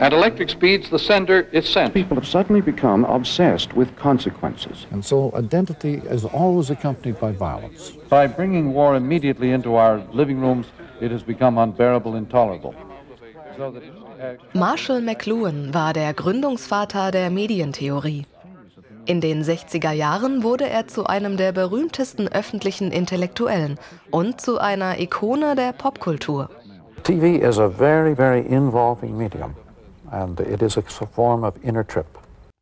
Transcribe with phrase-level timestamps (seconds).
[0.00, 1.94] At electric speeds, the sender is sent.
[1.94, 4.86] People have suddenly become obsessed with consequences.
[4.92, 7.92] And so identity is always accompanied by violence.
[8.10, 10.66] By bringing war immediately into our living rooms,
[11.00, 12.74] it has become unbearable, intolerable.
[13.56, 18.26] So that, uh, Marshall McLuhan war der Gründungsvater der Medientheorie.
[19.06, 23.78] In den 60er Jahren wurde er zu einem der berühmtesten öffentlichen Intellektuellen
[24.10, 26.48] und zu einer Ikone der Popkultur.
[27.04, 29.54] TV is a very, very involving medium,
[30.10, 32.06] and it is a form of inner trip.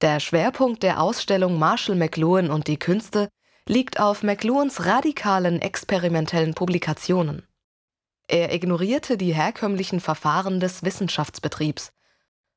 [0.01, 3.28] Der Schwerpunkt der Ausstellung Marshall McLuhan und die Künste
[3.68, 7.46] liegt auf McLuhans radikalen experimentellen Publikationen.
[8.27, 11.93] Er ignorierte die herkömmlichen Verfahren des Wissenschaftsbetriebs.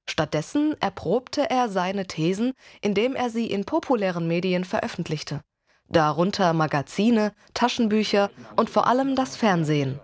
[0.09, 5.41] Stattdessen erprobte er seine Thesen, indem er sie in populären Medien veröffentlichte,
[5.87, 9.99] darunter Magazine, Taschenbücher und vor allem das Fernsehen.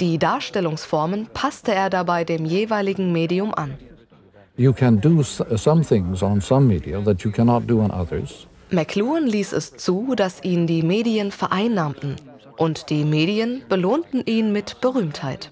[0.00, 3.74] Die Darstellungsformen passte er dabei dem jeweiligen Medium an.
[4.56, 8.46] You can do s- some things on some media that you cannot do on others.
[8.70, 12.16] McLuhan ließ es zu, dass ihn die Medien vereinnahmten
[12.56, 15.50] und die Medien belohnten ihn mit Berühmtheit.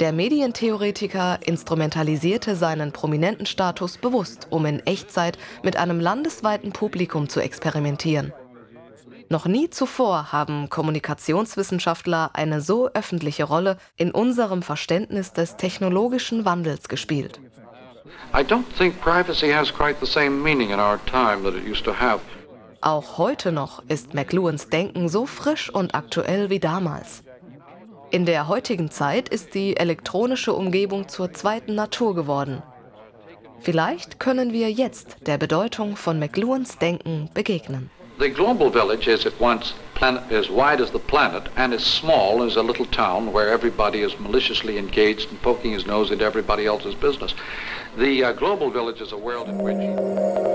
[0.00, 7.40] Der Medientheoretiker instrumentalisierte seinen prominenten Status bewusst, um in Echtzeit mit einem landesweiten Publikum zu
[7.40, 8.32] experimentieren.
[9.32, 16.86] Noch nie zuvor haben Kommunikationswissenschaftler eine so öffentliche Rolle in unserem Verständnis des technologischen Wandels
[16.86, 17.40] gespielt.
[22.82, 27.24] Auch heute noch ist McLuhans Denken so frisch und aktuell wie damals.
[28.10, 32.62] In der heutigen Zeit ist die elektronische Umgebung zur zweiten Natur geworden.
[33.60, 37.88] Vielleicht können wir jetzt der Bedeutung von McLuhans Denken begegnen.
[38.22, 42.44] The global village is at once planet, as wide as the planet and as small
[42.44, 46.64] as a little town where everybody is maliciously engaged in poking his nose into everybody
[46.64, 47.34] else's business.
[47.96, 50.51] The uh, global village is a world in which